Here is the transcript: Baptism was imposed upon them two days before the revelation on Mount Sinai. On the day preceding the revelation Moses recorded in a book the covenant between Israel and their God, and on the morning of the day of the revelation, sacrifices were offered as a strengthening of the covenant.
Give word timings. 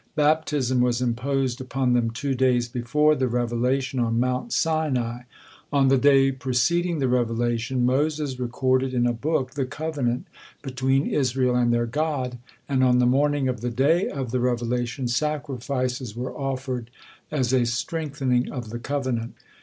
Baptism 0.15 0.79
was 0.81 0.99
imposed 0.99 1.61
upon 1.61 1.93
them 1.93 2.09
two 2.09 2.33
days 2.33 2.67
before 2.67 3.13
the 3.13 3.27
revelation 3.27 3.99
on 3.99 4.19
Mount 4.19 4.51
Sinai. 4.51 5.21
On 5.71 5.89
the 5.89 5.97
day 5.99 6.31
preceding 6.31 6.97
the 6.97 7.07
revelation 7.07 7.85
Moses 7.85 8.39
recorded 8.39 8.95
in 8.95 9.05
a 9.05 9.13
book 9.13 9.51
the 9.51 9.63
covenant 9.67 10.25
between 10.63 11.05
Israel 11.05 11.53
and 11.53 11.71
their 11.71 11.85
God, 11.85 12.39
and 12.67 12.83
on 12.83 12.97
the 12.97 13.05
morning 13.05 13.47
of 13.47 13.61
the 13.61 13.69
day 13.69 14.07
of 14.09 14.31
the 14.31 14.39
revelation, 14.39 15.07
sacrifices 15.07 16.15
were 16.15 16.33
offered 16.35 16.89
as 17.29 17.53
a 17.53 17.63
strengthening 17.67 18.51
of 18.51 18.71
the 18.71 18.79
covenant. 18.79 19.35